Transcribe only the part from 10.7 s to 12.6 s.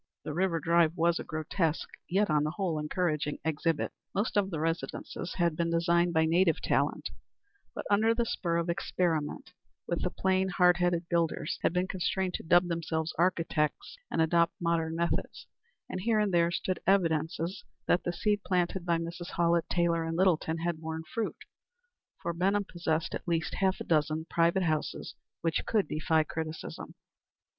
headed builders had been constrained to